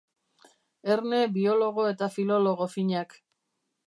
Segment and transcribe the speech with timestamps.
[0.95, 3.15] Erne biologo eta filologo finak.